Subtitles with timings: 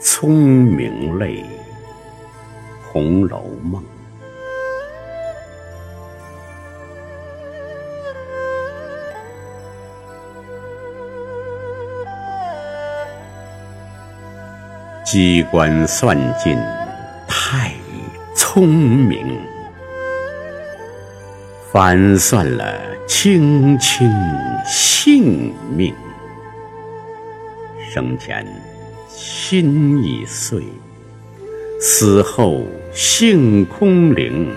[0.00, 1.42] 聪明泪，
[2.92, 3.82] 《红楼梦》。
[15.04, 16.56] 机关算尽
[17.26, 17.72] 太
[18.36, 19.40] 聪明，
[21.72, 24.08] 反算了卿卿
[24.64, 25.94] 性命。
[27.90, 28.46] 生前
[29.20, 30.62] 心已碎，
[31.80, 34.48] 死后性空灵。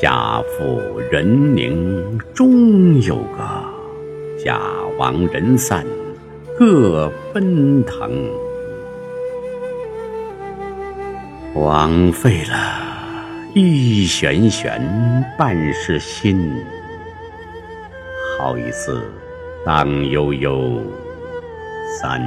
[0.00, 0.80] 贾府
[1.10, 3.64] 人宁终有个，
[4.44, 4.60] 贾
[4.96, 5.84] 王人散
[6.56, 8.12] 各奔腾。
[11.56, 14.80] 枉费了一弦弦
[15.36, 16.48] 半世心，
[18.38, 19.02] 好一似
[19.66, 20.80] 当悠悠。
[22.00, 22.20] 三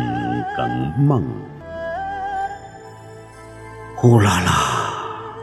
[0.55, 0.69] 更
[1.03, 1.23] 梦，
[3.95, 5.33] 呼啦啦，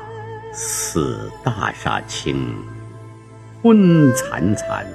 [0.53, 2.57] 似大厦倾，
[3.63, 4.87] 昏惨惨，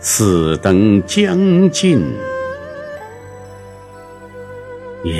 [0.00, 2.00] 似灯将尽。
[5.04, 5.12] 呀，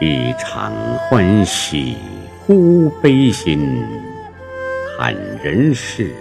[0.00, 0.72] 一场
[1.08, 1.96] 欢喜
[2.44, 3.84] 忽悲心，
[4.98, 5.14] 叹
[5.44, 6.12] 人世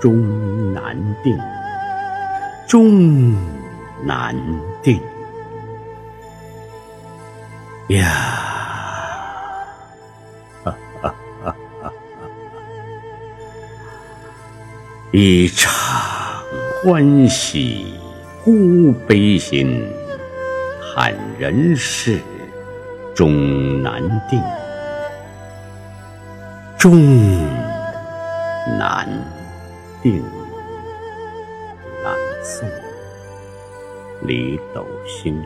[0.00, 1.36] 终难定。
[2.66, 3.36] 终
[4.04, 4.34] 难
[4.82, 5.00] 定
[7.88, 8.42] 呀！
[15.12, 15.72] 一场
[16.82, 17.94] 欢喜
[18.42, 19.86] 忽悲心，
[20.94, 22.18] 叹人世
[23.14, 24.42] 终难定，
[26.78, 27.38] 终
[28.78, 29.06] 难
[30.02, 30.43] 定。
[32.04, 32.68] 南宋：
[34.26, 35.42] 李斗星。